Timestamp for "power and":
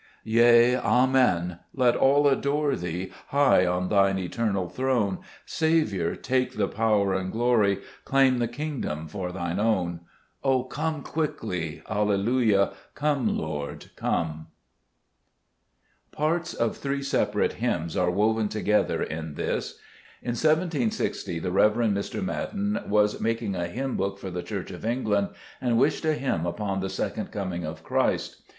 6.67-7.31